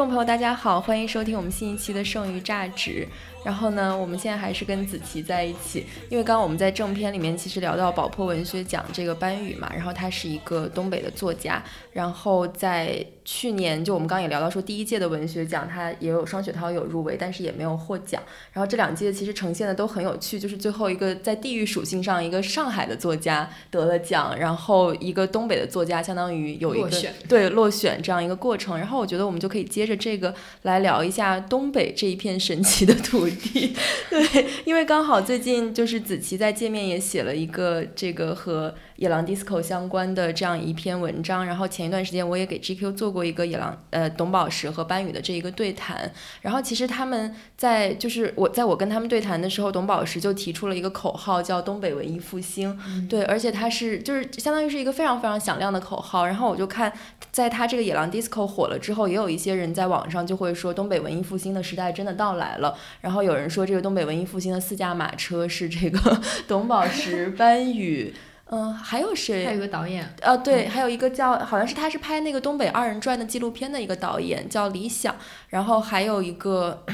[0.00, 3.06] 众朋友，大家好，欢迎收听我们新一期的《剩余榨汁》。
[3.44, 18.20] 然后呢，我们现在还是跟子琪在一起，因为刚刚我们在正片里面其实聊到宝珀文学奖这个班宇嘛，然后他是一个东北的作家，然后在去年就我们刚刚也聊到说第一届的文学奖他也有双雪涛有入围，但是也没有获奖。
[18.52, 26.90] 然后这两届其实呈现的都很有趣，就是最后一个在地域属性上，一个上海的作家得了奖，然后一个东北的作家相当于有一个
[27.28, 28.76] 对落选这样一个过程。
[28.76, 33.76] 然后我觉得我们就可以接着这个来聊一下东北这一片神奇的土地。
[34.10, 46.10] 对，因为刚好最近就是子琪在界面也写了一个这个和野狼 disco 相关的这样一篇文章，然后前一段时间我也给 GQ 做过一个野狼呃董宝石和班宇的这一个对谈，
[46.42, 52.76] 然后其实他们在就是我在我跟他们对谈的时候，董宝石就提出了一个口号叫东北文艺复兴，
[53.08, 56.92] 对，而且他是就是相当于是一个非常非常响亮的口号，然后我就看
[57.30, 63.60] 在他这个野狼 disco 火了之后，也有一些人在网上就会说东北文艺复兴的时代真的到来了，然后有人说。
[63.60, 68.14] 说这个东北文艺复兴的四驾马车是这个 董宝石、班宇。
[68.52, 69.44] 嗯，还有谁？
[69.46, 75.14] 还有一个导演，呃，对，还有一个叫，好像是他是拍那个东北二人转的纪录片的一个导演，叫李想。
[75.50, 76.84] 然后还有一个，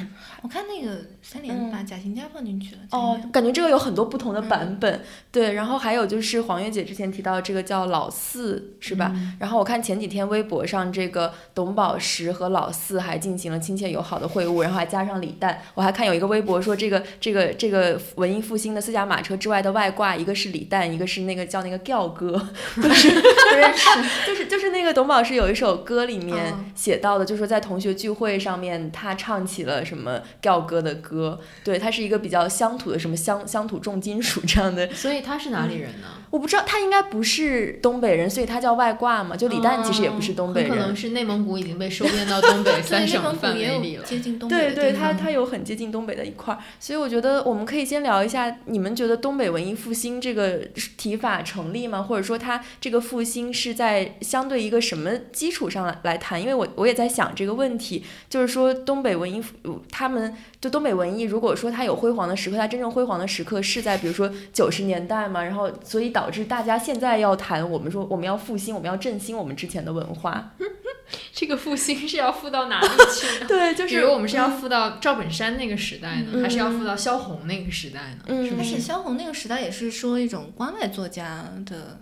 [0.42, 2.80] 我看那个三连把贾行家放进去了。
[2.90, 5.00] 哦，感觉这个有很多不同的版本。
[5.30, 9.14] 对，然后还有就是黄月姐之前提到这个叫老四，是吧？
[9.38, 15.60] 然后我看前几天微博上这个董宝石和老四还进行了亲切友好的会晤，然后还加上李诞。
[15.74, 21.46] 我还看有一个微博说这个这个这个文艺复兴的四驾马车之外的外挂，一个是李诞，一个是那个。
[21.46, 22.32] 叫那个调哥，
[22.74, 23.88] 就是不认识，
[24.26, 34.88] 就是就是那个董宝石有一首歌里面写到的，就是说在同学聚会上面，他唱起了什么调歌的歌，对他是一个比较乡土的什么乡乡土重金属这样的。
[34.94, 36.06] 所以他是哪里人呢？
[36.30, 39.36] 我不知道，他应该不是东北人，所以他叫外挂嘛。
[39.36, 44.56] 就李诞其实也不是东北人，可能是内蒙古已经被收编到东北 三省范围里了，接近东北。
[44.56, 50.58] 对对，他他有很接近东北的一块儿，所以我觉得我们可以先聊一下，你们觉得东北文艺复兴这个
[50.96, 51.42] 提法。
[51.42, 52.02] 成立吗？
[52.02, 56.40] 或者说他这个复兴是在相对一个什么基础上来来谈？
[56.40, 59.42] 因为我我也在想这个问题，就是说东北文艺，
[59.90, 70.52] 他们就东北文艺，如果说它有辉煌的时刻，它真正辉煌的时刻是在比如说九十年代嘛，然后所以导致大家现在要谈，我们说我们要复兴，我们要振兴我们之前的文化。
[71.32, 73.44] 这个复兴是要复到哪里去？
[73.46, 78.24] 对，就是比如我们是要复到赵本山那个时代呢，还是要复到萧红那个时代呢？
[78.26, 82.00] 嗯，而且萧红那个时代也是说一种关外作家的，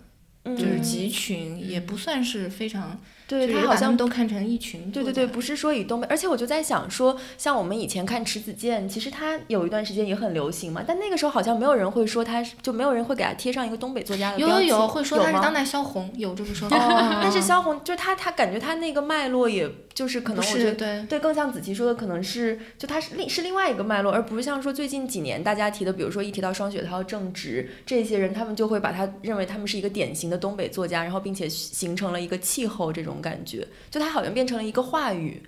[0.55, 2.99] 就是集群，也不算是非常。
[3.27, 16.77] 对他好像都看成一群，对对对，不是说以东北，而且我就在想说，像我们以前看迟子建，其实他有一段时间也很流行嘛，但那个时候好像没有人会说他，就没有人会给他贴上一个东北作家的有有有，会说他是当代萧红，有这个说法。
[17.21, 33.65] 但是萧红就他他感觉他那个脉络，也就是可能我觉得对对，更像子琪说的，可能是就他是另是另外一个脉络，而不是像说最近几年大家提的，比如说一提到双雪涛、郑直这些人，他们就会把他认为他们是一个典型的东北作家，然后并且形成了一个气候这种感觉。
[33.89, 35.41] 就它好像变成了一个话语，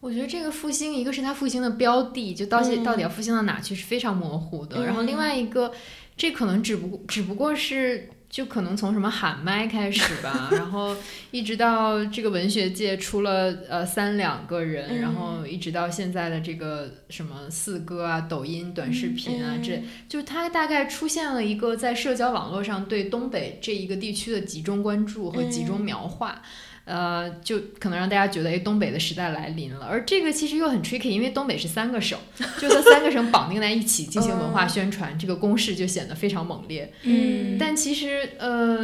[0.00, 4.84] 我觉得这个复兴，一个是它复兴的标的，就到底到底要复兴到哪去是非常模糊的。
[4.84, 5.72] 然后另外一个，
[6.16, 10.96] 这可能只不过只不过是就可能从什么喊麦开始吧， 然后
[11.30, 26.42] 一直到这个文学界出了呃三两个人，然后一直到现在的这个什么四哥啊、抖音短视频啊，这就它大概出现了一个在社交网络上对东北这一个地区的集中关注和集中描画。
[26.84, 29.86] 呃，就可能让大家觉得，哎，东北的时代来临了。
[29.86, 32.18] 而这个其实又很 tricky，因为东北是三个省，
[32.60, 36.92] 就这三个省绑定在一起进行文化宣传，这个攻势就显得非常猛烈。
[37.04, 38.78] 嗯，但其实，呃，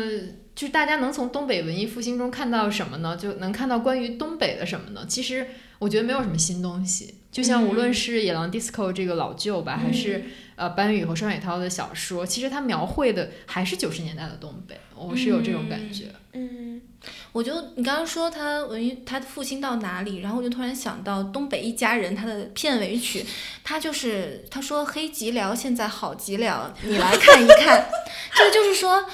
[0.55, 3.17] 就是大家能从东北文艺复兴中看到什么呢？
[3.17, 5.05] 就能看到关于东北的什么呢？
[5.07, 5.47] 其实
[5.79, 7.17] 我觉得没有什么新东西。
[7.31, 10.25] 就像无论是野狼 disco 这个老旧吧，还是
[10.57, 14.77] 呃班宇和双雪涛的小说，其实它描绘的还是九十年代的东北。
[14.97, 16.07] 我是有这种感觉。
[16.33, 16.70] 嗯。
[17.33, 23.25] 我就你刚刚说他文艺他的复兴到哪里，然后我就突然想到《东北一家人》他的片尾曲，
[23.65, 27.89] 他就是他说黑吉辽现在好极了，你来看一看，
[28.35, 29.05] 这个就是说，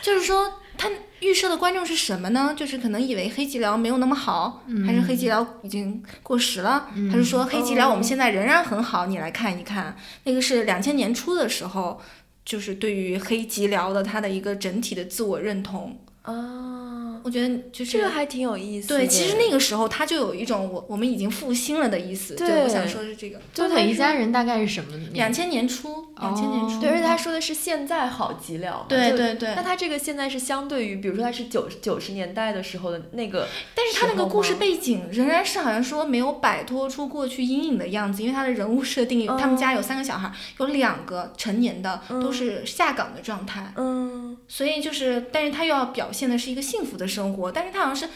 [0.00, 0.90] 就是说他
[1.20, 2.54] 预设的观众是什么呢？
[2.56, 6.88] 就是可能以为黑吉辽没有那么好，还是黑吉辽已经过时了？
[7.10, 9.04] 还是说黑吉辽我们现在仍然很好？
[9.04, 9.94] 你来看一看，
[10.24, 12.00] 那个是两千年初的时候，
[12.46, 15.98] 就是对于黑吉辽的他的一个整体的自我认同。
[16.30, 18.96] 啊，我觉得就是这个还挺有意思的。
[18.98, 22.34] 对，其实那个时候他就有一种我我们已经复兴了的意思。
[22.34, 25.12] 就对我想说是这个，东北一家人大概是什么年？
[25.14, 26.80] 两千年初，两千年初。
[26.80, 48.08] 对，而且他说的是现在好极了对对对那他这个现在是相对于，比如说他是九九十年代的时候的那个，但是他那个故事背景仍然是好像说没有摆脱出过去阴影的样子，因为他的人物设定，他们家有三个小孩，有两个成年的都是下岗的状态，嗯所以就是，但是他又要表现的是一个幸福的生活，但是他好像是。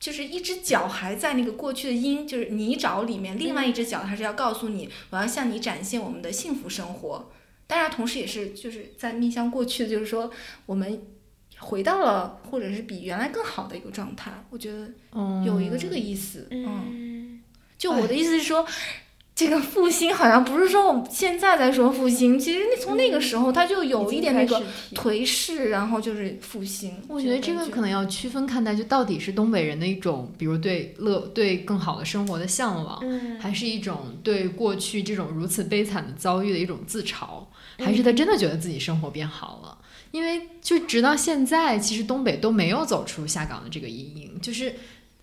[0.00, 7.32] 就是一只脚还在那个过去的阴，就是泥沼里面，另外一只脚它是要告诉你，我要向你展现我们的幸福生活。
[7.66, 10.30] 当然，同时也是就是在面向过去的，就是说
[10.66, 11.02] 我们
[11.58, 14.30] 回到了或者是比原来更好的一个状态。
[14.50, 14.88] 我觉得
[15.44, 17.42] 有一个这个意思，嗯，嗯
[17.76, 18.64] 就我的意思是说，
[19.38, 24.60] 这个复兴好像不是说我们现在在说复兴，其实那从那个时候他就有一点那个
[24.96, 26.96] 颓势，然后就是复兴。
[27.06, 37.44] 我觉得这个可能要区分看待，就到底是东北人的一种，比如对乐、对更好的生活的向往，嗯还是一种对过去这种如此悲惨的遭遇的一种自嘲，
[37.78, 39.78] 还是他真的觉得自己生活变好了？
[40.10, 44.74] 因为就直到现在，其实东北都没有走出下岗的这个阴影，就是。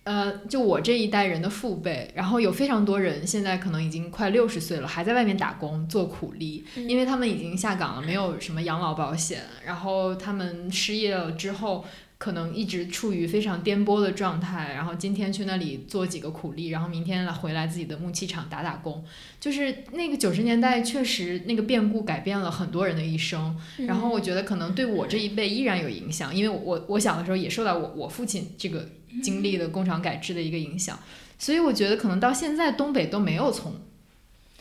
[0.06, 11.84] 呃，就我这一代人的父辈，然后有非常多人现在可能已经快六十岁了，还在外面打工做苦力，因为他们已经下岗了，没有什么养老保险，然后他们失业了之后，
[12.18, 19.04] 可能一直处于非常颠簸的状态，然后今天去那里做几个苦力，然后明天来回来自己的木器厂打打工，
[19.40, 23.58] 就是那个九十年代确实那个变故改变了很多人的一生，
[23.88, 28.88] 然后我觉得可能对我这一辈依然有影响，因为我我小的时候也受到我我父亲这个
[29.22, 30.98] 经历的工厂改制的一个影响，
[31.38, 33.74] 所以我觉得可能到现在东北都没有从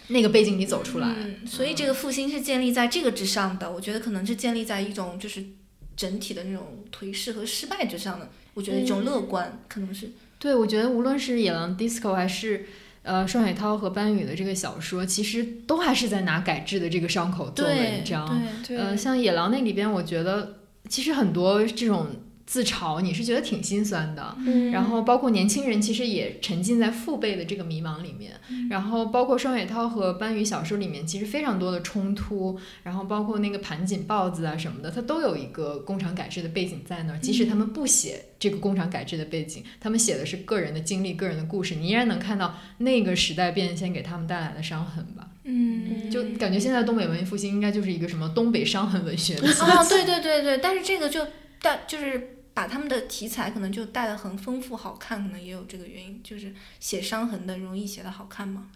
[0.07, 1.15] 那个背景里走出来。
[1.17, 3.71] 嗯，所以这个复兴是建立在这个之上的。
[3.71, 5.43] 我觉得可能是建立在一种就是
[5.95, 8.29] 整体的那种颓势和失败之上的。
[8.53, 10.11] 我觉得一种乐观、可能是。
[10.37, 12.67] 对，我觉得无论是野狼 disco 还是
[13.03, 18.41] 呃双雪涛和班宇的这个小说，其实都还是在拿改制的这个伤口做文章。
[18.67, 22.07] 对呃，像野狼那里边，我觉得其实很多这种
[22.45, 24.35] 自嘲，你是觉得挺心酸的。
[24.45, 28.33] 嗯然后包括年轻人，其实也沉浸在父辈的这个迷茫里面。
[28.69, 32.59] 然后包括双雪涛和班宇小说里面，其实非常多的冲突。
[32.83, 37.19] 然后包括那个盘锦豹子啊什么的，它都有一个工厂改制的背景在那儿。
[37.19, 45.29] 即使他们不写这个工厂改制的背景，他们写的是个人的经历、个人的故事，你依然能看到那个时代变迁给他们带来的伤痕吧。
[45.45, 51.25] 嗯，就感觉现在东北文艺复兴应该就是一个什么东北伤痕文学的啊，对对对对，但是这个就
[51.65, 58.69] 带就是把他们的题材可能就带的很丰富好看，可能也有这个原因，就是写伤痕的容易写的好看嘛。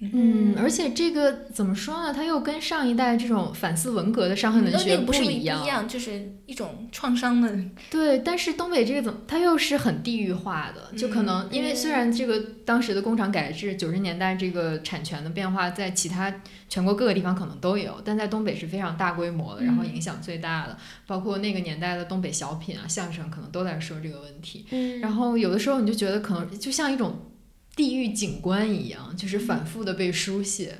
[0.00, 2.12] 嗯，而且这个怎么说呢？
[2.12, 7.56] 它又跟上一代这种反思文革的伤痕文学那个不是一一样，就是一种创伤的。
[7.90, 16.34] 对，但是东北这个怎么，它又是很地域化的，就可能因为虽然这个当时的工厂改制，九十年代这个产权的变化，在其他
[16.68, 20.76] 全国各个地方可能都有，但在东北是非常大规模的，然后影响最大的，
[21.06, 24.66] 包括那个年代的东北小品啊、相声，可能都在说这个问题。
[24.70, 27.16] 嗯然后有的时候你就觉得可能就像一种
[27.74, 30.78] 地域景观一样，就是反复的被书写。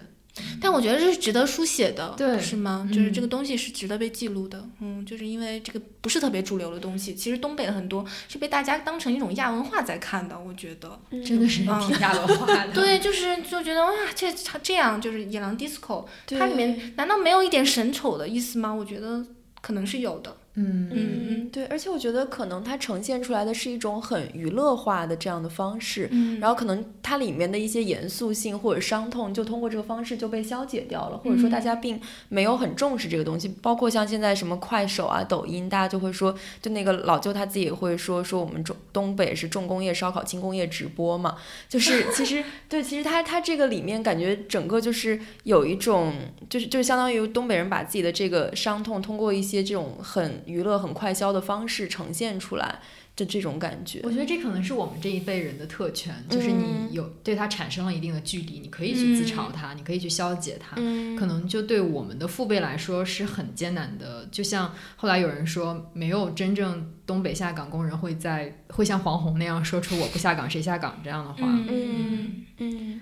[0.61, 2.89] 但我觉得这是值得书写的，对是吗？
[2.93, 11.01] 就是这嗯个东西是值得被记录的，嗯，就是因为这个不是特别主流的东西，其实东北的很多是被大家当成一种亚文化在看的，我觉得。
[11.25, 12.71] 真的是嗯挺亚文化的。
[12.75, 18.75] 对，就是就觉得哇，这他这样就是野狼 disco，它里面难道没有一点神丑的意思吗？
[18.75, 19.25] 我觉得
[19.61, 20.37] 可能是有的。
[20.55, 20.89] 嗯。
[20.93, 26.39] 嗯嗯，对，而且我觉得可能它呈现出来的是一种很娱乐化的这样的方式，嗯。
[26.41, 33.49] 然后可能它里面的一些严肃性或者伤痛，就通过这个方式就被消解掉了，或者说大家并没有很重视这个东西。
[33.63, 41.37] 包括像现在什么快手啊、抖音，大家就会说，就那个老舅他自己也会说，说我们中东北是重工业烧烤、轻工业直播嘛，
[41.69, 46.13] 就是 其实对，其实他他这个里面感觉整个就是有一种，
[46.49, 52.81] 就是就是相当于东北人把自己的这个伤痛通过一些这种很娱乐、很快消的方式呈现出来
[53.17, 54.01] 的这种感觉。
[54.03, 60.75] 我觉得这可能是我们这一辈人的特权，就是你嗯有对它产生了一定的距离，你可以去自嘲它，你可以去消解它。
[60.77, 71.39] 嗯可能就对我们的父辈来说是很艰难的，就像后来有人说，没有真正东北下岗工人会在会像黄宏那样说出“我不下岗谁下岗”这样的话。
[71.43, 73.01] 嗯嗯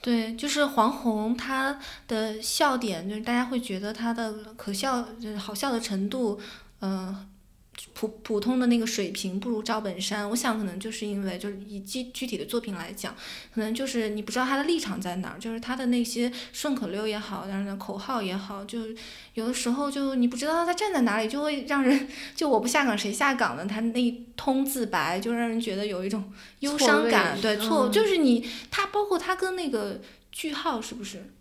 [0.00, 6.38] 对，就是黄宏他的笑点，就是大家会觉得他的可笑、就是好笑的程度，
[6.80, 7.26] 呃，
[7.94, 13.14] 普普通的那个水平不如赵本山，我想可能就是因为就是以具具体的作品来讲，
[13.54, 18.80] 可能就是你不知道他的立场在哪儿，就是他的那些顺口溜也好，然后口号也好，就
[19.34, 30.00] 有的时候就你不知道他站在哪里，就会让人就我不下岗谁下岗的，他那一通自白就让人觉得有一种忧伤感，对错，嗯就是你他包括他跟那个
[30.32, 31.32] 句号是不是？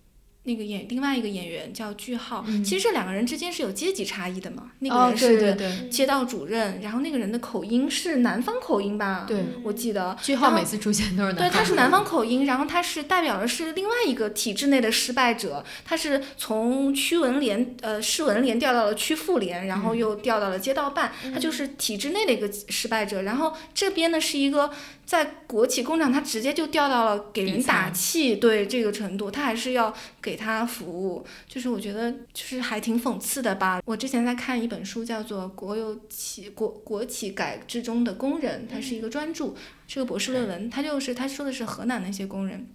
[0.48, 4.72] 那个演另外一个演员叫句号，其实这两个人之间是有阶级差异的嘛。
[4.80, 9.26] 那个哦，人是对对对街道主任，然后那个人的口音是南方口音吧？
[9.28, 10.18] 对，我记得。
[10.24, 23.24] 句号每次出现都是对，南方他是南方口音，然后他是代表的是另外一个体制内的失败者，他是从区文联呃市文联调到了区妇联，然后又调到了街道办，他就是体制内的一个失败者。
[23.24, 24.72] 然后这边呢是一个
[25.08, 31.26] 在国企工厂，他直接就掉到了给人打气，对这个程度，他还是要给他服务。
[31.48, 33.82] 就是我觉得就是还挺讽刺的吧。
[33.86, 39.56] 我之前在看一本书，叫做《国有企国国企改制中的工人》，它是一个专著，
[39.88, 40.70] 是个博士论文。
[40.70, 42.68] 他就是他说的是河南那些工人。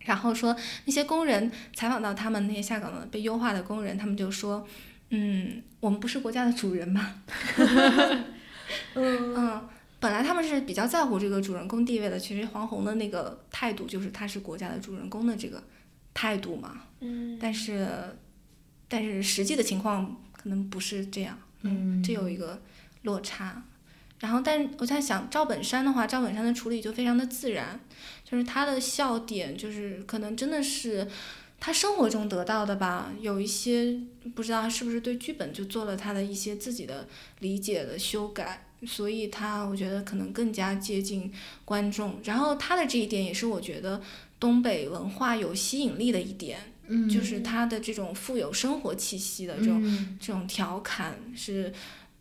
[0.00, 4.66] 然后说那些工人采访到他们那些下岗的被优化的工人，他们就说，
[5.10, 7.16] 嗯，我们不是国家的主人吗？
[8.94, 9.68] 嗯
[10.00, 15.62] 本来他们是比较在乎这个主人公地位的，其实黄宏的那个态度就是他是国家的主人公的这个
[16.12, 16.82] 态度嘛。
[17.00, 17.88] 嗯但是，
[18.88, 22.60] 但是实际的情况可能不是这样，嗯，这有一个
[23.02, 23.62] 落差。
[24.18, 27.80] 然后，但是我在想赵本山的话，赵本山的处理就非常的自然，
[28.22, 31.08] 就是他的笑点，就是可能真的是
[31.58, 33.98] 他生活中得到的吧，有一些
[34.34, 41.32] 不知道是不是对剧本就做了他的一些自己的理解的修改，所以他我觉得可能更加接近
[41.64, 42.18] 观众。
[42.24, 44.00] 然后他的这一点也是我觉得
[44.38, 46.58] 东北文化有吸引力的一点。
[46.92, 51.72] 嗯就是他的这种富有生活气息的这种、嗯这种调侃是，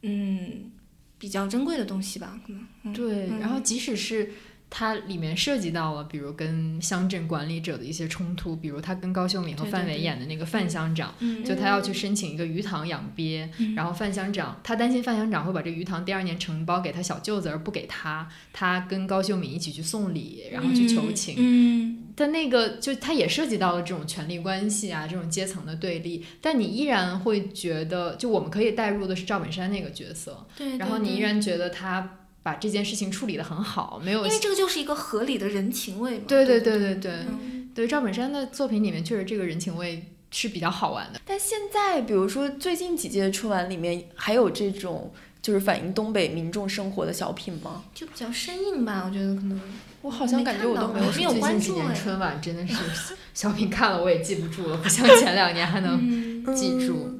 [0.03, 0.69] 嗯，
[1.17, 2.67] 比较珍贵的东西吧，可能。
[2.83, 4.31] 嗯、对，嗯然后即使是
[4.69, 13.73] 它里面涉及到了，比如跟乡镇管理者的一些冲突，比如他跟高秀敏和范伟演的那个范乡长，嗯就他要去申请一个鱼塘养鳖，嗯。
[13.73, 21.35] 然后范乡长他担心范乡长会把这鱼塘第二年承包给他小舅子而不给他，他跟高秀敏一起去送礼，然后去求情。
[21.37, 36.23] 嗯但那个就他也涉及到了这种权力关系啊，这种阶层的对立，但你依然会觉得，就我们可以带入的是赵本山那个角色，对，然后你依然觉得他把这件事情处理得很好，没有因为这个就是一个合理的人情味嘛。
[36.27, 41.19] 对对对对对对嗯对赵本山的作品里面确实这个人情味是比较好玩的。
[41.25, 47.83] 但现在，比如说最近几届春晚里面，还有这种就是反映东北民众生活的小品吗？
[47.93, 49.61] 就比较生硬吧，我觉得可能。
[50.01, 52.73] 我好像感觉我都没有没有什么最近几年关注哎春晚真的是
[53.33, 57.19] 小品看了我也记不住了，不像前两年还能嗯记住。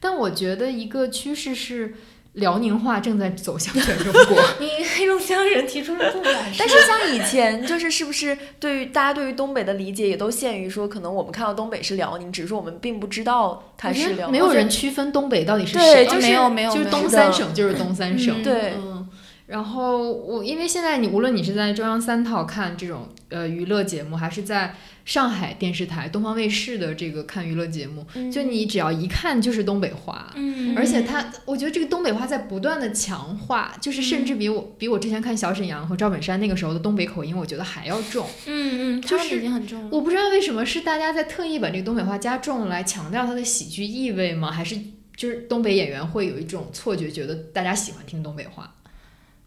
[0.00, 1.94] 但我觉得一个趋势是。
[2.36, 14.32] 辽宁话正在走向全中国， 你黑龙江人提出了不满，但是像以前，就是是不是对于大家对于东北的理解也都限于说，可能我们看到东北是辽宁，只是说我们并不知道它是辽宁。
[14.32, 19.08] 没有人区分东北到底是谁，就是没有没有就是东三省就是东三省，嗯对嗯，
[19.46, 30.32] 然后我因为现在你无论你是在中央三套看这种呃娱乐节目，还是在上海电视台东方卫视的这个看娱乐节目，就你只要一看就是东北话。
[30.34, 38.26] 嗯，而且他，我觉得这个东北话在不断的强化，就是甚至比我、比我之前看小沈阳和赵本山那个时候的东北口音，我觉得还要重。
[38.46, 39.88] 嗯嗯，就是已经很重了。
[39.90, 44.50] 我不知道为什么是大家在特意把这个东北话加重来强调它的喜剧意味吗？
[44.50, 44.76] 还是
[45.16, 48.72] 就是东北演员会有一种错觉，觉得大家喜欢听东北话？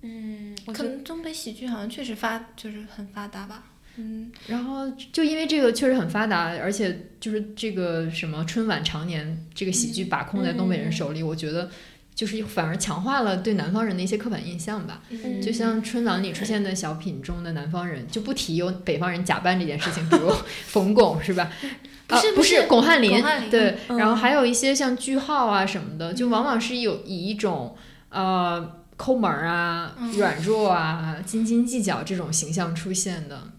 [0.02, 3.64] 嗯，我可觉得能东北喜剧好像确实发就是很发达吧。
[3.98, 11.70] 嗯，然后就因为这个确实很发达，而且就是这个什么春晚常年这个喜剧把控在东北人手里，我觉得
[12.16, 15.02] 就是反而强化了对南方人的一些刻板印象吧。
[15.10, 20.32] 嗯就像春晚里出现的小品中的南方人，就不提有北方人假扮这件事情，比如
[20.68, 21.52] 冯巩是吧？
[22.08, 27.76] 啊不不是不是巩汉林，巩汉林对，嗯然后还有一些像句号啊什么的，就往往是有以一种
[28.10, 30.12] 呃抠门儿啊、嗯。
[30.18, 33.42] 软弱啊、斤斤计较这种形象出现的，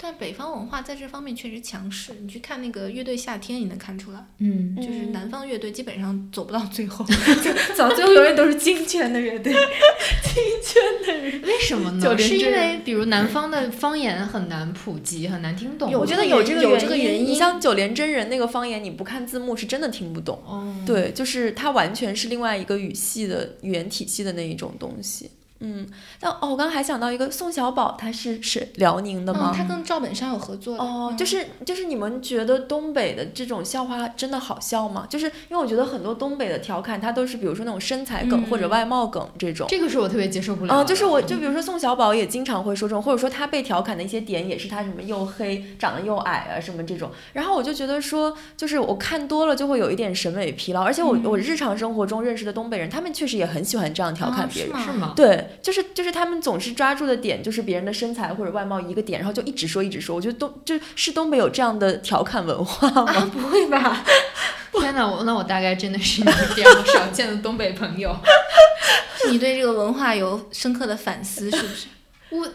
[0.00, 2.12] 但北方文化在这方面确实强势。
[2.22, 7.04] 你去看那个乐队夏天，你能看出来，嗯就是南方乐队基本上走不到最后，
[7.76, 9.52] 走到最后永远都是金圈的乐队。
[10.22, 12.00] 金圈的人为什么呢？
[12.00, 15.98] 就是因为比如南方的方言很难普及，很难听懂吗。
[15.98, 20.40] 我觉得有这个有这个原因你像九连真人那个方言，你不看字幕是真的听不懂。
[20.46, 25.30] 哦，对，就是它完全是另外一个语系的语言体系的那一种东西。
[25.60, 25.86] 嗯，
[26.20, 29.52] 但哦，我刚刚还想到一个宋小宝，他是是辽宁的吗？
[29.52, 30.84] 嗯，他跟赵本山有合作的。
[30.84, 35.06] 哦，嗯就是就是你们觉得东北的这种笑话真的好笑吗？
[35.08, 39.66] 就是因为我觉得很多东北的调侃，他都是比如说那种身材梗或者嗯外貌梗这种。
[39.68, 40.84] 这个是我特别接受不了的。
[40.84, 54.78] 嗯，就是我就比如说宋小宝也经常会说这种，或者说他被调侃的一些点也是他什么又黑、长得又矮啊什么这种，然后我就觉得说，就是我看多了就会有一点审美疲劳，而且我、我日常生活中认识的东北人，他们确实也很喜欢这样调侃啊别人。
[54.78, 55.12] 是是吗？
[55.16, 60.14] 对，就是就是他们总是抓住的点就是别人的身材或者外貌一个点，然后就一直说一直说。
[60.16, 63.12] 我觉得东就是东北有这样的调侃文化吗？
[63.12, 64.04] 啊，不会吧？
[64.80, 68.16] 天哪，我那我大概真的是一个这样少见的东北朋友。
[69.30, 71.86] 你对这个文化有深刻的反思，是不是？
[72.30, 72.48] 我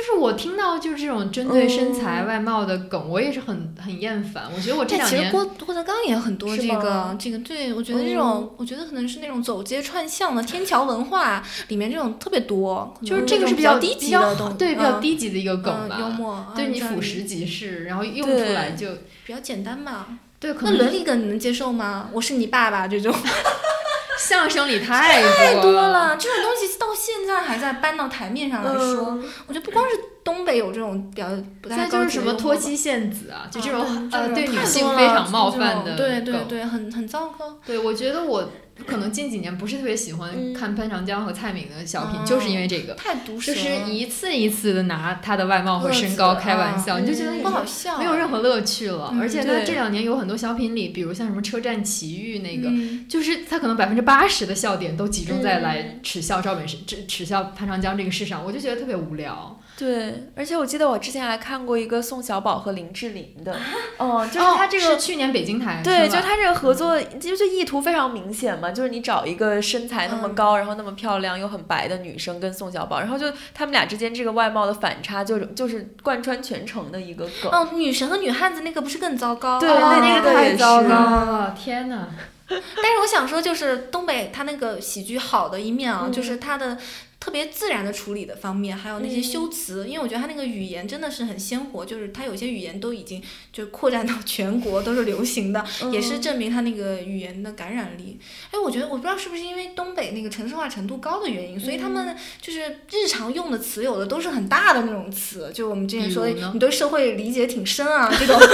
[0.00, 4.44] 就是我听到就是这种针对身材、嗯外貌的梗，我也是很很厌烦。
[4.54, 18.88] 我觉得我这但其实两年郭郭德纲也很多这个这个，对我觉得这种，我觉得可能是那种走街串巷的天桥文化里面这种特别多，就是这个是比较低级的东，对比较嗯低级的一个梗吧，嗯幽默，对你俯拾即是，然后用出来就
[19.26, 20.18] 比较简单嘛。
[20.38, 22.08] 对，可能那伦理梗你能接受吗？
[22.14, 23.12] 我是你爸爸这种
[24.20, 29.24] 相声里太太多多了，这种东西到现在还在搬到台面上来说，嗯。
[29.46, 31.28] 我觉得不光是东北有这种比较
[31.62, 37.58] 不太高在就是什么级的脱妻献子啊，就这种、嗯呃对女性非常冒犯的对对对，很很糟糕。
[37.66, 38.48] 对，我觉得我
[38.86, 49.10] 可能近几年不是特别喜欢嗯看潘长江和蔡敏的小品，嗯就是因为这个，太毒舌就，是一次一次的拿他的外貌和身高开玩笑，嗯你就觉得不好笑，没有任何乐趣了。
[49.12, 52.68] 嗯而且他这两年有很多小品里，比如像什么《车站奇遇》那个。
[52.68, 59.58] 嗯就是他可能百分之八十的笑点都集中在嗯来耻笑赵本山、耻耻笑潘长江这个事上，我就觉得特别无聊。
[59.80, 63.56] 对，而且我记得我之前还看过一个宋小宝和林志玲的，
[63.98, 64.84] 嗯，就是哦他这个。
[64.90, 77.50] 是去年北京台对，就他这个合作，就是意图非常明显嘛，就是你找一个身材那么嗯高，然后那么漂亮又很白的女生跟宋小宝，然后就他们俩之间这个外貌的反差，就是就是贯穿全程的一个梗。
[77.50, 79.58] 哦，女神和女汉子那个不是更糟糕？
[79.58, 81.56] 对哦那那个太糟糕了！
[81.58, 82.08] 天哪！
[82.50, 86.76] 但是我想说，就是东北它那个喜剧好的一面啊，嗯就是它的
[87.20, 98.18] 特别自然的处理的方面，还有那些嗯修辞，因为我觉得他那个语言真的是很鲜活，就是他有些语言都已经就扩展到 全国都是流行的，也是嗯证明他那个语言的感染力。
[98.50, 108.34] 哎，我觉得我不知道是不是因为东北那个城市化程度高的原因，所以他嗯们就是日常用的词有的都是很大的那种词，就我们之前说的你对社会理解挺深啊这种。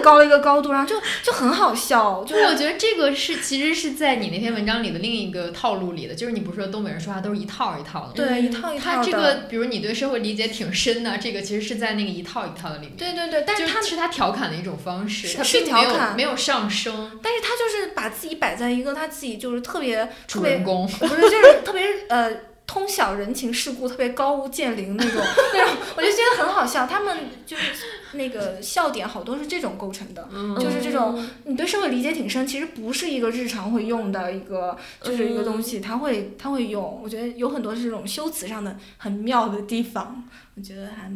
[0.00, 8.12] 高了一个高度，然后就就很好笑，就就是我觉得这个是其实是在你那篇文章里的另一个套路里的，就是你不是说东北人说话都是一套一套的吗？
[8.14, 8.96] 对一套一套的。
[8.96, 12.96] 他这个，比如你对社会理解挺深的，这个其实是在那个一套一套的里面。
[12.96, 17.18] 对对对，但是他是他调侃的一种方式，是是他并没有调侃没有上升。
[17.22, 22.30] 但是他就是把自己摆在一个他自己就是特别特别主人公，不是就是特别呃
[22.70, 25.20] 通晓人情世故，特别高屋建瓴那种
[25.52, 26.86] 那种，我就觉得很好笑。
[26.86, 27.64] 他们就是
[28.12, 30.28] 那个笑点好多是这种构成的。
[30.30, 37.00] 嗯就是这种，你对社会理解挺深，其实不是一个日常会用的一个，就是一个东西，他会他会用。
[37.02, 40.22] 我觉得有很多是这种修辞上的很妙的地方，
[40.54, 41.10] 我觉得还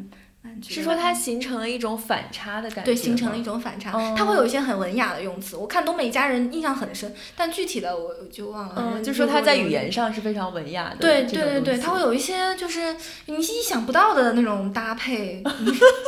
[0.63, 3.93] 是说它形成了一种反差的感觉，对，形成了一种反差。
[3.93, 8.75] 哦它会有一些很文雅的用词，我看《东北一家人》印象很深，但具体的我我就忘了。
[8.77, 10.13] 嗯，人就说他在语言上。
[10.15, 10.97] 是非常文雅的。
[10.97, 12.95] 对对对对，东西它会有一些就是
[13.27, 15.43] 你意想不到的那种搭配。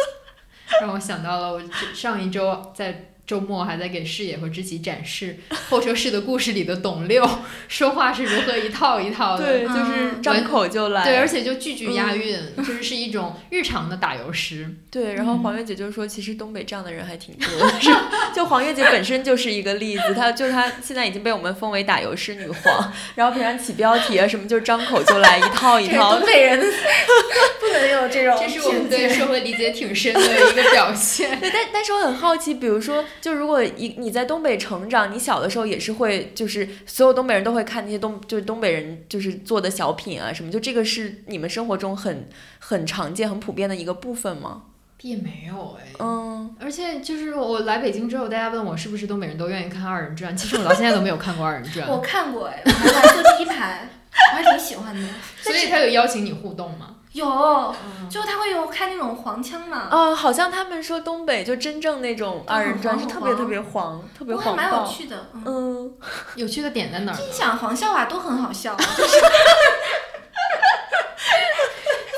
[0.80, 1.62] 让我想到了我
[1.94, 7.28] 上一周在周末还在给视野和知己展示《候车室的故事》里的董六
[7.68, 9.44] 说话是如何一套一套的。
[9.44, 11.04] 对，嗯就是张口就来。
[11.04, 14.70] 对，而且就句句押韵，就是是一种日常的打油诗。
[14.90, 17.90] 对，然后嗯黄月姐就说，其实东北这样的人还挺多的，是？
[18.34, 26.26] 就黄月姐本身就是一个例子，她就她现在已经被我们封为打油诗女皇，然后平常起标题啊什么，就张口就来一套一套东。
[26.26, 31.40] 北人不能有这种这是我们对社会理解挺深的一个表现。
[31.40, 44.62] 对，但但是我很好奇，比如说，就如果一你在东北成长，你小的时候也是会，就是所有东北人都会看那些东，就是东北人就是做的小品啊什么，就这个是你们生活中很很常见、很普遍的一个部分吗？
[45.02, 51.86] 也没有哎，嗯，而且就是我来北京之后，大家问我是不是东北人都愿意看二人转，其实我到现在都没有看过二人转。
[51.90, 53.88] 我看过哎，我还坐第一排，
[54.32, 55.08] 我还挺喜欢的。
[55.42, 56.95] 所以他有邀请你互动吗？
[57.16, 64.86] 有，嗯就他会有开那种黄腔嘛，哦，好像他们说东北就真正那种二人转是特别特别黄，特别黄不过还蛮有暴。
[64.86, 65.28] 趣的。
[65.34, 65.92] 嗯，嗯，
[66.36, 67.16] 有趣的点在哪儿？
[67.18, 68.76] 你想黄笑话都很好笑，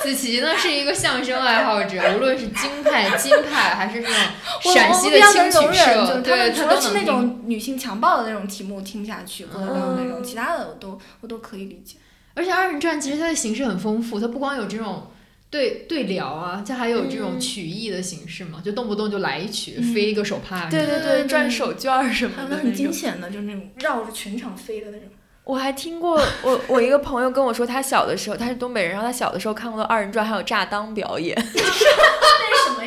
[0.03, 4.15] 子琪呢是一个相声爱好者，无论是京派、金派，还是这种
[4.75, 7.05] 陕西的我比较能容轻曲社，对们除了是那。
[7.05, 11.97] 种女性强暴的那种题目听不下去，或者那种那种嗯其他的我都我都可以理解。
[12.38, 15.11] 而且二人转其实它的形式很丰富，它不光有这种
[15.51, 20.70] 对对聊啊，它还有这种嗯曲艺的形式嘛，就动不动就来一曲，嗯飞一个手帕。
[20.70, 22.77] 对对对对转手绢什么还有那很的那种。
[22.77, 25.09] 惊险的，就是那种绕着全场飞的那种。
[25.42, 31.35] 我还听过，我我一个朋友跟我说，他小的时候他是东北人，然后他小的时候看过的二人转，还有炸裆表演，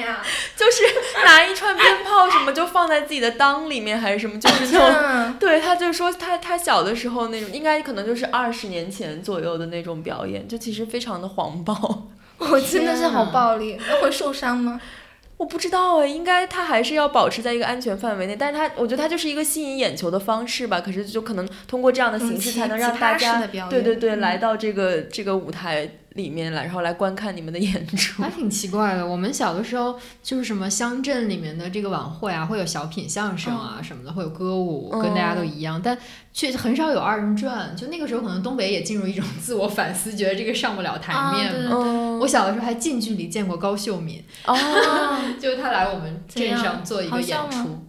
[0.01, 0.21] 呀？
[0.57, 0.83] 就是
[1.23, 4.99] 拿一串鞭炮什么就放在自己的裆里面还是什么，就是那种。
[5.01, 12.09] 嗯，对，他就说他他小的时候那种，应该可能就是二十年前左右的那种表演，就其实非常的黄暴。
[12.37, 14.81] 我真的是好暴力，那会受伤吗？
[15.37, 20.79] 我不知道哎，应该他还是要保持在一个安全范围内，但是他我觉得他就是一个吸引眼球的方式吧。
[20.79, 28.30] 可是就可能通过这样的形式，才能让大家对对对嗯来到这个这个舞台里面来，然后来观看你们的演出还。
[28.30, 29.06] 挺奇怪的。
[29.06, 35.97] 我们小的时候就是什么乡镇里面的这个晚会啊，会有小品相声啊什么的，会有歌舞，跟大家都一样，但
[36.34, 37.76] 却很少有二人转。
[37.76, 41.69] 就那个时候，可能东北也进入一种自我反思，觉得这个上不了台啊对面嘛。
[41.74, 44.58] 嗯，我小的时候还近距离见过高秀敏，哦，
[45.39, 47.86] 就他来我们镇上做一个演出。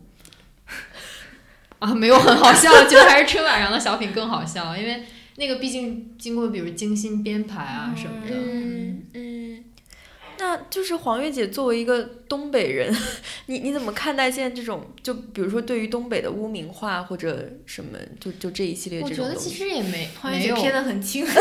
[1.80, 5.02] 啊，没有很好笑， 觉得还是春晚上的小品更好笑，因为
[5.36, 8.34] 那个毕竟经过比如精心编排啊什么的。
[8.34, 9.64] 嗯嗯，
[10.38, 12.94] 那就是黄月姐作为一个东北人，
[13.46, 19.54] 你你怎么看待现在这种就比如说对于东北的污名化或者什么，就就这一系列我觉得其？
[19.54, 21.26] 实也没黄姐没有，撇得很轻。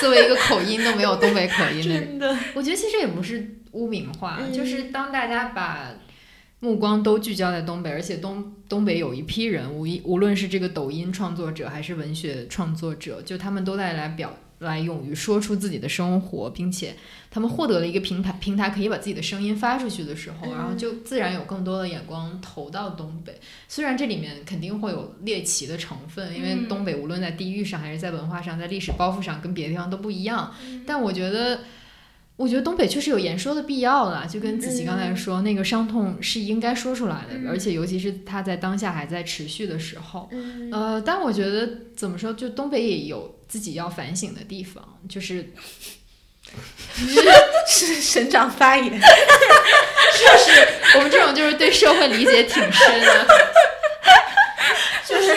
[0.00, 5.94] 作为一个口音都没有东北口音的人， 真的，我觉得其实也不是污名化，嗯就是当大家把
[6.60, 16.94] 目光都聚焦在东北，而且东东北有一批人，无一无论是这个抖音创作者还是文学创作者，就他们都在来表来勇于说出自己的生活，并且
[17.30, 23.40] 他们获得了一个平台，平台可以把自己的声音发出去的时候，然后就自然有更多的眼光投到东北。
[23.66, 30.54] 虽然这里面肯定会有猎奇的成分，因为嗯东北无论在地域上还是在文化上，在历史包袱上跟别的地方都不一样，
[30.86, 31.60] 但我觉得。
[32.40, 40.70] 我觉得东北确实有言说的必要了，就跟子琪刚才说，那个伤痛是应该说出来的，而且尤其是它在当下还在持续的时候，嗯。
[40.72, 45.52] 呃，但我觉得怎么说，就东北也有自己要反省的地方，就是
[47.68, 48.98] 是省长发言， 就
[50.38, 53.26] 是我们这种就是对社会理解挺深的，
[55.06, 55.36] 就是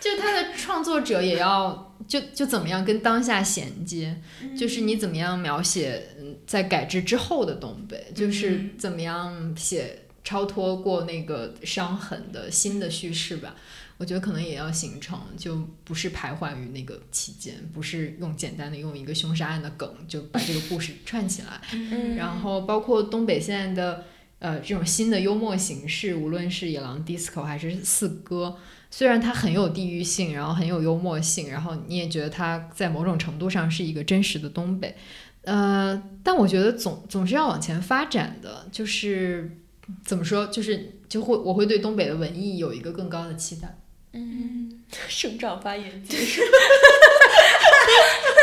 [0.00, 4.20] 就他的创作者也要就就怎么样跟当下衔接，
[4.58, 13.54] 就是你怎么样描写嗯在改制之后的东北，就是嗯怎么样写超脱过那个伤痕的新的叙事吧。
[13.98, 24.04] 我觉得可能也要形成，就不是徘徊于那个期间，不是用简单的用一个凶杀案的梗就把这个故事串起来， 嗯然后包括东北现在的
[24.38, 28.56] 呃这种新的幽默形式，无论是野狼 disco 还是四歌，
[28.90, 34.96] 虽然它很有地域性，然后很有幽默性，然后你也觉得它在某种程度上是一个真实的东北，
[35.44, 39.58] 呃，但我觉得总总是要往前发展的，就是
[40.04, 43.76] 怎么说，就是就会我会对东北的文艺有一个更高的期待。
[44.14, 46.40] 嗯， 省长发言结束。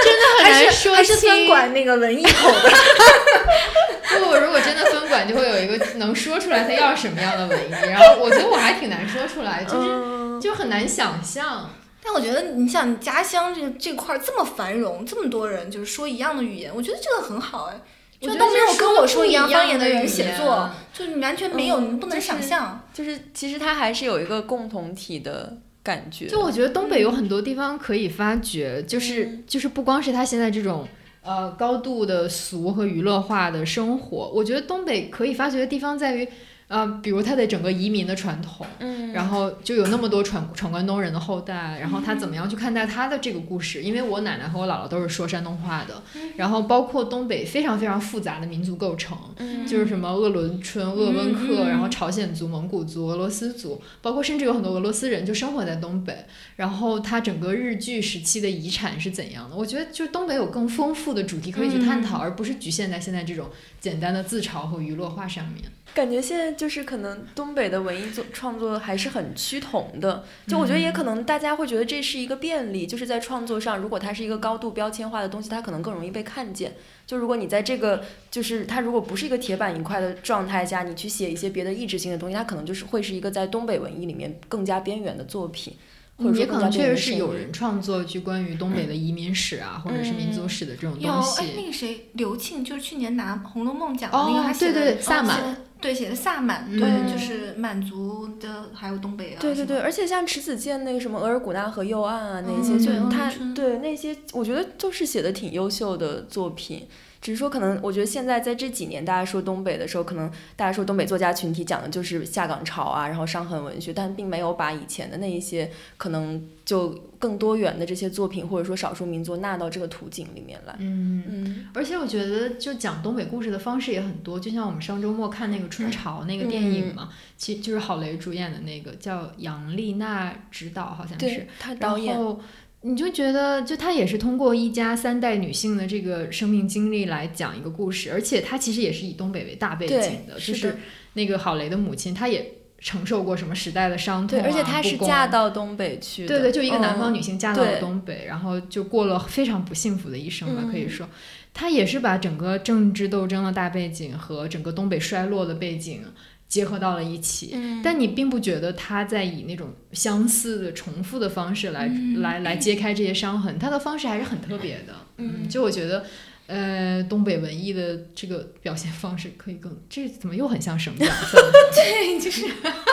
[0.03, 2.69] 真的很难说还是分管那个文艺口的。
[4.19, 10.14] 不，我如果真的分管，就会有一个能说出来他要什么样的文艺，然后我觉得我还挺难说出来，就是嗯
[10.45, 11.69] 就很难想象。
[12.03, 17.81] 但我觉得，你想家乡这这块儿这么繁荣，这么多人就是说一样的语言，我觉得这个很好哎。
[18.21, 22.87] 我觉得就都没有跟我说一样方言的人写作，就你完全没有，嗯你不能想象。
[22.93, 26.27] 就是其实它还是有一个共同体的感觉。
[26.27, 30.87] 就我觉得东北有很多地方可以发掘，就是嗯就是不光是他现在这种
[31.23, 36.27] 呃高度的俗和娱乐化的生活，我觉得东北可以发掘的地方在于。
[36.67, 43.83] 呃，比如他的整个移民的传统，嗯，然后就有那么多闯闯关东人的后代，然后他怎么样去看待他的这个故事？
[43.83, 46.01] 因为我奶奶和我姥姥都是说山东话的，
[46.37, 56.25] 然后包括东北非常非常复杂的民族构成，嗯就是什么鄂伦春、鄂温克，然后朝鲜族、蒙古族、俄罗斯族，包括甚至有很多俄罗斯人就生活在东北。
[56.55, 59.55] 然后他整个日据时期的遗产是怎样的？
[59.55, 63.49] 我觉得就是东北有更丰富的主题可以去探讨，而不是局限在现在这种
[63.79, 65.63] 简单的自嘲和娱乐化上面。
[65.93, 76.73] 感觉现在就是可能东北的文艺作创作还是很趋同的，就我觉得也可能大家会觉得这是一个便利，就是在创作上，如果它是一个高度标签化的东西，它可能更容易被看见。
[77.05, 85.75] 就如果你在这个就是它如果不是一个铁板一块的状态下，你去写一些别的意志性的东西，它可能就是会是一个在东北文艺里面更加边缘的作品，
[86.17, 91.43] 或者说也可能确实是有人创作去关于东北的移民史啊，或者是民族史的这种有东哎，西。
[91.57, 106.87] 那个谁，刘庆，就是去年拿《红楼梦》奖的那个，他哦，写的对对对，萨满对，写的萨满，嗯对，就是满族的，还有东北啊，对对对，而且像迟子建那个什么额尔古纳河右岸啊那些，嗯就他对那些，我觉得都是写的挺优秀的作品。
[107.25, 120.75] 只是说，可能我觉得现在在这几年，大家说东北的时候，可能大家说东北作家群体讲的就是下岗潮啊，然后伤痕文学，但并没有把以前的那一些可能就更多元的这些作品，或者说少数民族纳到这个图景里面来。
[120.77, 121.23] 嗯。
[121.27, 131.47] 嗯而且我觉得，就讲东北故事的方式也很多，就像我们上周末看那个《春潮》那个电影嘛，其实就是郝蕾主演的那个，叫杨丽娜执导，好像是对。
[131.59, 132.39] 他导演然后
[132.87, 140.77] 你就觉得，就她也是通过一家三代女性的这个生命经历来讲一个故事，而且她其实也是以东北为大背景的，就是
[141.13, 146.27] 那个郝蕾的母亲，她也承受过什么时代的伤痛、对，啊，而且她是嫁到东北去的。
[146.27, 151.09] 对对，就一个南方嗯女性嫁到了东北，然后就过了非常不幸福的一生吧，可以嗯说，
[151.55, 156.03] 她也是把整个政治斗争的大背景和整个东北衰落的背景
[156.47, 157.51] 结合到了一起。
[157.53, 164.93] 嗯，但你并不觉得他在以那种相似的、重复的方式来、嗯来来揭开这些伤痕，他的方式还是很特别的。
[165.17, 166.05] 嗯就我觉得，
[166.47, 171.37] 呃，东北文艺的这个表现方式可以更，这怎么又很像省奖赛？
[171.73, 172.45] 对，就是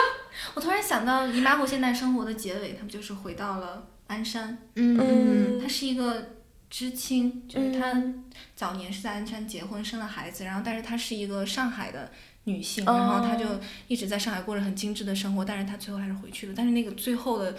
[0.55, 6.29] 我突然想到《姨妈后现代生活》的结尾，他们就是回到了鞍山，嗯他是一个
[6.73, 8.23] 知青，就是他嗯。
[8.55, 12.11] 早年是在鞍山结婚生了孩子，然后但是她是一个上海的
[12.45, 12.97] 女性，哦。
[12.97, 13.45] 然后她就
[13.87, 17.55] 一直在上海过着很精致的生活，但是她最后还是回去了，但是那个最后的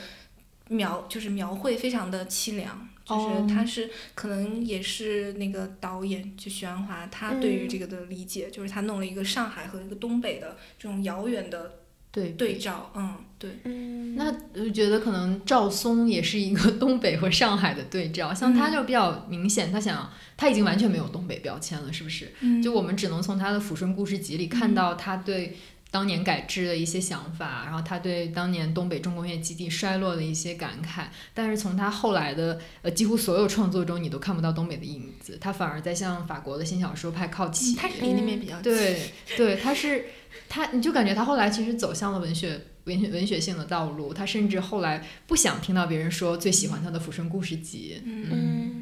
[0.69, 2.89] 描就是描绘非常的凄凉。
[3.05, 3.47] 就是哦。
[3.49, 7.69] 他是可能也是那个导演就许鞍华，他对于嗯。
[7.69, 11.84] 这个的理解，就是他弄了一个上海和一个东北的这种遥远的
[12.15, 22.33] 对对照，嗯，对，嗯，那我觉得可能赵松也是一个 东北和上海的对照，像他就比较明显，他想他已经完全没有东北标签了，是不是？
[22.41, 22.63] 嗯。
[22.63, 25.57] 就我们只能从他的《抚顺故事集》里看到他对
[25.95, 31.05] 当年改制的一些想法，然后他对当年东北重工业基地衰落的一些感慨。
[31.33, 37.77] 但是从他后来的呃几乎所有创作中，你都看不到东北的影子，他反而在向法国的新小说派靠齐。
[37.77, 40.07] 他是离那边比较近，对 对，他是
[40.49, 44.13] 他，你就感觉他后来其实走向了文学文学文学性的道路。
[44.13, 47.99] 他甚至后来不想听到别人说最喜欢他的《抚顺故事集》。
[48.05, 48.74] 嗯，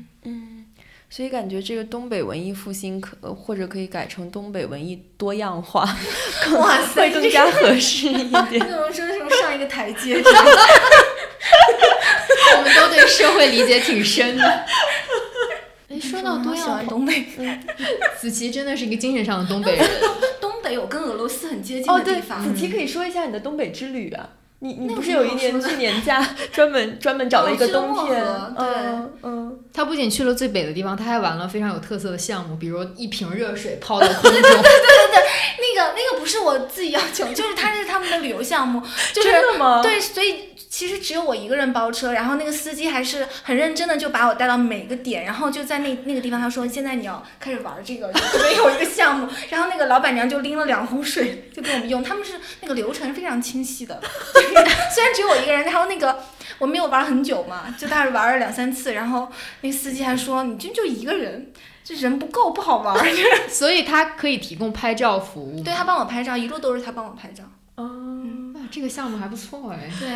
[1.15, 5.83] 所以感觉这个东北文艺复兴可呃或者可以改成东北文艺多样化，
[6.59, 8.55] 哇塞会更加合适一点。
[8.55, 10.15] 你怎么说什么上一个台阶，
[12.57, 14.45] 我们都对社会理解挺深的。
[15.91, 17.27] 哎，说到多喜样化，欢东北，
[18.19, 19.87] 子琪真的是一个精神上的东北人。
[20.41, 24.31] 东北有跟俄罗斯很接近哦，对，的地方，子琪可以说一下你的东北之旅啊。
[24.63, 28.25] 你你不是有一年去年假 专门专门找了一个冬天，
[28.57, 35.23] 对嗯嗯，他不仅去了最北的地方，他还玩了非常有特色的项目，比如一瓶热水泡在空中 对对对。
[35.59, 38.81] 那个那个不是我自己要求，就是他是他们的旅游项目，
[39.13, 39.83] 就是真的吗？
[39.83, 54.01] 对，所以其实只有我一个人包车，然后那个司机还是很认真的就把我带到每个点，然后就在那那个地方，他说现在你要开始玩这个，就这边有一个项目，然后那个老板娘就拎了两壶水就给我们用，他们是那个流程非常清晰的，
[54.95, 56.21] 虽然只有我一个人，然后那个
[56.57, 59.31] 我没有玩很久嘛，就大概玩了两三次，然后
[59.61, 61.53] 那个司机还说你就就一个人。
[61.85, 63.07] 这人不够不好玩儿，
[63.51, 65.63] 所以他可以提供拍照服务。
[65.63, 67.43] 对他帮我拍照，一路都是他帮我拍照，
[67.77, 69.91] 嗯，啊，这个项目还不错哎。
[69.99, 70.09] 对，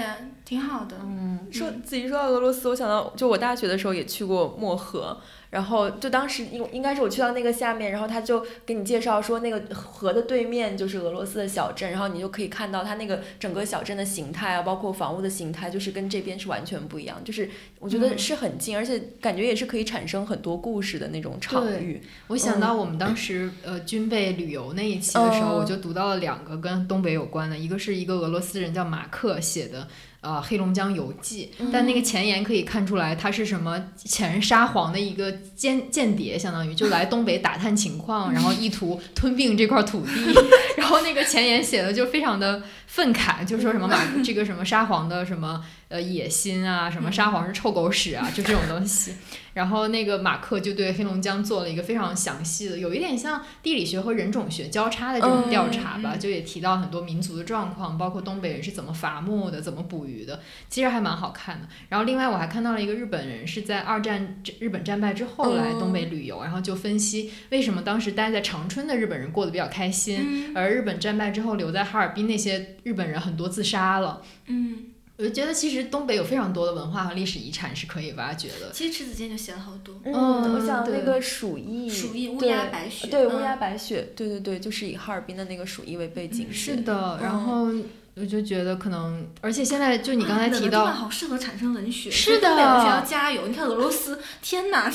[0.47, 0.97] 挺好的。
[1.03, 5.19] 嗯，说自己说到俄罗斯，我想到就我大学的时候也去过漠河，
[5.51, 22.01] 然后就当时应应该是我去到那个下面，然后他就给你介绍说那个河的对面就是俄罗斯的小镇，然后你就可以看到它那个整个小镇的形态啊，包括房屋的形态，就是跟这边是完全不一样，就是我觉得嗯是很近，而且感觉也是可以产生很多故事的那种场域。
[22.29, 29.89] 我想到我们当时呃军备旅游那一期的时候，嗯我就读到了两个跟东北有关的，一个是一个俄罗斯人叫马克写的。
[30.27, 40.35] 呃，黑龙江游记，但那个前言可以看出来，他是什么前沙皇的一个间间谍，相当于就来东北打探情况，然后意图吞并这块土地。
[40.77, 49.15] 然后那个前言写的就非常的愤慨，就说什么马这个什么沙皇的什么呃野心啊，什么沙皇是臭狗屎啊，就这种东西。
[49.55, 61.69] 然后那个马克就对黑龙江做了一个非常详细的，有一点像地理学和人种学交叉的这种调查吧，就也提到很多民族的状况，包括东北人是怎么伐木的，怎么捕鱼的，其实还蛮好看的。
[61.89, 74.21] 然后另外我还看到了一个日本人是在二战日本战败之后来东北旅游，然后就分析为什么当时待在长春的日本人过得比较开心，嗯而日本战败之后留在哈尔滨那些日本人很多自杀了。
[74.49, 74.89] 嗯
[75.19, 78.71] 我就觉得其实东北有非常多的文化和历史遗产是可以挖掘的。
[78.73, 79.95] 其实迟子建就写了好多。
[80.05, 86.53] 嗯，嗯我想那对个鼠疫，鼠疫乌对鸦白雪对，乌嗯鸦白雪，对对对，就是以哈尔滨的那个鼠疫为背景。
[86.53, 87.73] 是的，然嗯后
[88.19, 93.47] 我就觉得可能，而且现在就你刚才提到好适合产生文学，是的要加油。
[93.47, 94.91] 你看俄罗斯，天哪，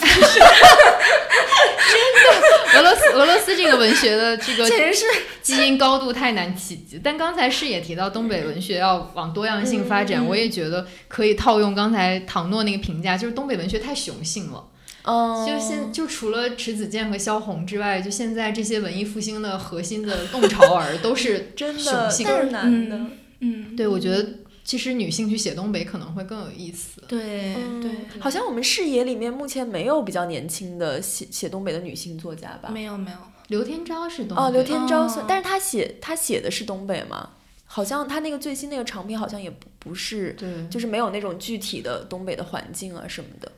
[2.75, 5.05] 俄罗斯俄罗斯这个文学的这个 简直是
[5.43, 6.99] 基因高度太难企及。
[7.03, 14.63] 但刚才是也提到东北文学要往多样性发展，我也觉得可以套用刚才唐诺那个评价，就是东北文学太雄性了。
[15.03, 22.95] 嗯，就现就除了迟子健和萧红之外，就现在这些文艺复兴的核心的弄潮儿 都是真的都是男的。
[22.97, 24.23] 嗯嗯，对，我觉得
[24.63, 27.01] 其实女性去写东北可能会更有意思。
[27.07, 32.69] 对嗯对，好像我们视野里面目前没有比较年轻的写写东北的女性作家吧？
[32.69, 37.31] 没有没有，刘天昭是东北哦，刘天昭但是他写他写的是东北吗？
[37.65, 43.51] 好像他那个最新那个长篇好像也不不是，对，就是没有那种具体的东北的环境啊什么的。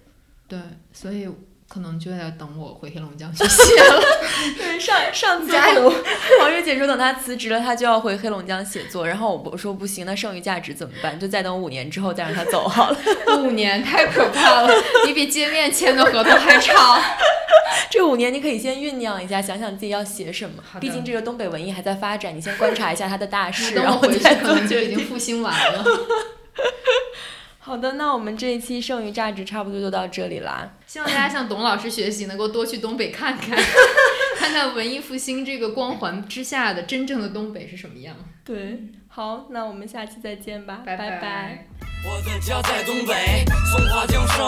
[0.53, 0.59] 对，
[0.91, 1.27] 所以
[1.67, 4.01] 可能就要等我回黑龙江去写了。
[4.55, 5.51] 对，上上次！
[6.39, 11.19] 黄月姐说等她辞职了，她就要回黑龙江写作，然后我我说不行，那剩余价值怎么办？
[11.19, 12.97] 就再等五年之后再让她走好了。
[13.41, 14.71] 五年太可怕了，
[15.07, 17.01] 你比见面签的合同还长。
[17.89, 25.83] 这五年你可以先酝酿一下，想想自己要写什么毕竟这个东北文艺还在发展，你先观察一下它的大势，等然我回去可后再做能就已经复兴完了。
[27.65, 30.69] 好的，那我们这一期剩余价值差不多就到这里啦。
[30.85, 33.57] 希望大家向董老师学习，能够多去东北看看，
[34.37, 38.13] 看看文艺复兴这个光环之下的真正的东北是什么样。
[38.43, 41.65] 对，好，那我们下期再见吧，拜拜拜
[42.05, 44.45] 我的家在东北，松花江上。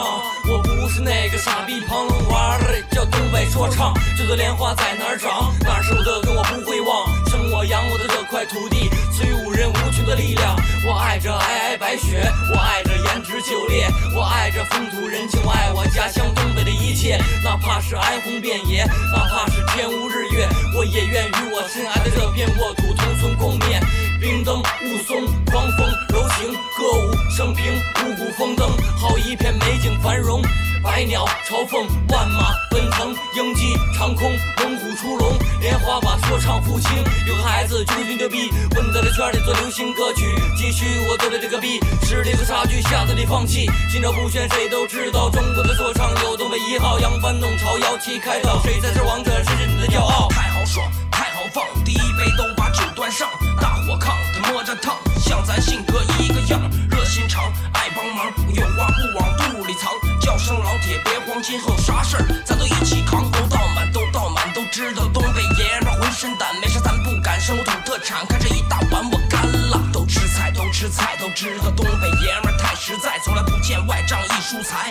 [0.52, 3.94] 我不是那个傻逼庞龙玩儿，叫东北说唱。
[4.18, 5.56] 这朵莲花在哪儿长？
[5.64, 7.08] 哪儿是我的根我不会忘。
[7.32, 10.58] 生我养我的这块土地，赐予无人无穷的力量。
[10.86, 17.18] 我爱这皑皑白雪，我爱这胭脂酒烈，我爱这风土人情，我爱我家乡东北的一切。
[17.42, 20.46] 哪怕是哀鸿遍野，哪怕是天无日月，
[20.78, 23.80] 我也愿与我心爱的这片沃土同存共灭。
[24.20, 27.72] 冰灯雾凇，狂风柔情，歌舞升平，
[28.04, 30.42] 五谷丰登，好一片美景繁荣。
[30.86, 36.92] 百鸟朝凤，万马奔腾，鹰击长空，猛虎出笼，莲花把说唱复兴。
[37.28, 40.24] 有个孩子就是吹牛逼，混在这圈里做流行歌曲，
[40.56, 43.66] 继续我做的这个逼，实力和差距吓得你放弃。
[43.92, 50.30] 心照不宣，谁都知道中国的说唱有东北一号，扬帆弄潮，摇旗开道，谁才是王者，谁是你的骄傲？
[50.30, 53.28] 太豪爽，太豪放，第一杯都把酒端上，
[53.60, 59.92] 大火炕，他摸着烫，像咱性格一个样，热心肠，爱帮忙，有话不往肚里藏，
[60.26, 74.90] 叫声老铁别慌，今后啥事儿咱都一起扛，都倒满，都倒满，都知道东北爷们浑身胆，没事咱不敢，生土特产，看这一大碗我干了，都吃菜，都吃菜，都知道东北爷们太实在，从来不见外仗义疏财。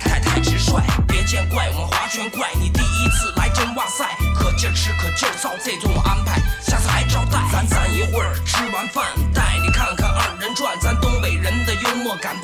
[0.00, 2.48] 太太直率，别见怪，我们划拳怪。
[2.54, 7.38] 你第一次来真哇塞，可劲儿吃可劲儿造，这顿我安排，下次还招待。
[7.52, 10.74] 咱攒一会儿，吃完饭带你看看二人转。
[10.80, 12.34] 咱东北人的幽默感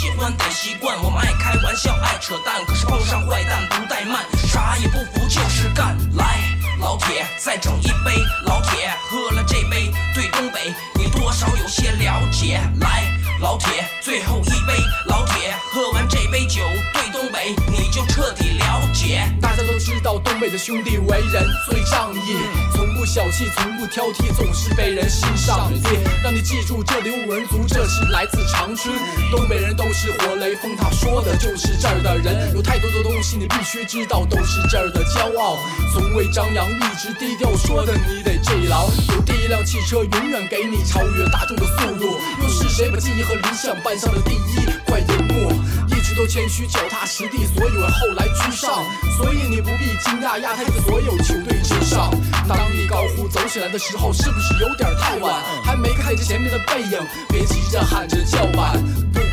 [0.00, 0.96] 喜欢得习惯。
[1.04, 5.94] 我们爱开玩笑，爱扯淡，可是碰上坏蛋不怠慢，啥也不服就是干。
[6.16, 6.40] 来，
[6.80, 8.16] 老铁，再整一杯。
[8.46, 12.58] 老铁，喝了这杯，对东北你多少有些了解。
[12.80, 13.04] 来。
[13.42, 14.74] 老铁，最后一杯，
[15.06, 16.62] 老铁，喝完这杯酒，
[16.94, 19.30] 对东北你就彻底了解。
[19.80, 22.36] 知道东北的兄弟为人最仗义，
[22.74, 25.90] 从不小气，从不挑剔，总是被人欣赏的。
[26.22, 28.94] 让你记住，这里五人族，这是来自长春。
[29.30, 32.54] 东北人都是活雷锋他，说的就是这儿的人。
[32.54, 35.56] 有太多的东西你必须知道，都是这儿的骄傲。
[35.94, 38.86] 从未张扬，一直低调，说的你得记牢。
[39.14, 42.20] 有第一辆汽车，永远给你超越大众的速度。
[42.42, 45.50] 又是谁把记忆和理想搬上了第一块银幕？
[45.88, 48.84] 一直都谦虚，脚踏实地，所以我后来居上。
[49.16, 52.10] 所以你不不必惊讶，亚太的所有球队之上。
[52.48, 55.40] 当你高呼走起来的时候，是不是有点太晚？
[55.64, 58.82] 还没看见前面的背影，别急着喊着叫板。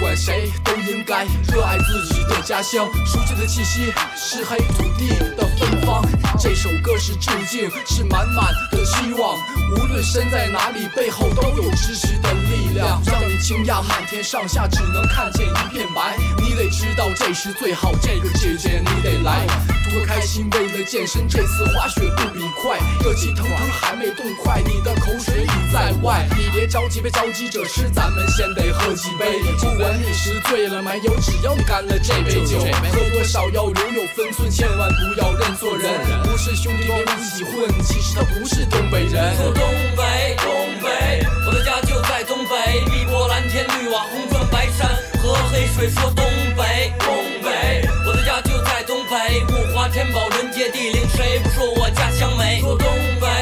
[0.07, 6.01] 管谁都应该热爱自己的家乡，熟悉的气息是黑土地的芬芳。
[6.39, 9.37] 这首歌是致敬，是满满的希望。
[9.75, 16.15] 无论身在哪里，背后都有支持的力量，让你惊讶满天上下只能看见一片白。
[16.37, 19.45] 你得知道这是最好，这个季节你得来。
[19.83, 26.27] 图个开心，为了健身，这次滑雪不比快，热气腾腾还没冻快，你的口水已在外。
[26.37, 29.41] 你别着急，别着急着吃，咱们先得喝几杯。
[29.59, 32.59] 不管你是醉了没有只要你干了这杯酒。
[32.91, 35.91] 喝多少要留有分寸千万不要认错人。
[36.23, 39.35] 不是兄弟别跟自己混其实他不是东北人。
[39.37, 39.63] 说东
[39.95, 40.45] 北东
[40.83, 41.25] 北。
[41.45, 44.87] 我的家就在东北碧波蓝天绿瓦红砖白山
[45.21, 46.25] 和黑水说东
[46.55, 47.07] 北东
[47.43, 47.87] 北。
[48.05, 52.59] 我的家就在东北物华天宝人杰地灵谁不说我家乡美？
[52.61, 52.87] 说东
[53.19, 53.36] 北。